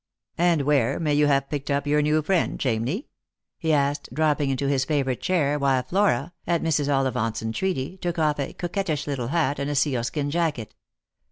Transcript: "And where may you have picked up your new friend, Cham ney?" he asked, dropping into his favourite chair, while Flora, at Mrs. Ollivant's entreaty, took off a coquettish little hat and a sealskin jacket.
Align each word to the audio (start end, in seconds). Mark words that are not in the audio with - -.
"And 0.49 0.63
where 0.63 0.99
may 0.99 1.13
you 1.13 1.27
have 1.27 1.47
picked 1.47 1.69
up 1.69 1.85
your 1.85 2.01
new 2.01 2.23
friend, 2.23 2.59
Cham 2.59 2.83
ney?" 2.85 3.05
he 3.59 3.71
asked, 3.71 4.09
dropping 4.11 4.49
into 4.49 4.65
his 4.67 4.83
favourite 4.83 5.21
chair, 5.21 5.59
while 5.59 5.83
Flora, 5.83 6.33
at 6.47 6.63
Mrs. 6.63 6.89
Ollivant's 6.91 7.43
entreaty, 7.43 7.97
took 7.97 8.17
off 8.17 8.39
a 8.39 8.53
coquettish 8.53 9.05
little 9.05 9.27
hat 9.27 9.59
and 9.59 9.69
a 9.69 9.75
sealskin 9.75 10.31
jacket. 10.31 10.73